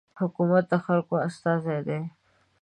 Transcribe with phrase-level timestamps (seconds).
[0.19, 1.99] حکومت د خلکو استازی دی.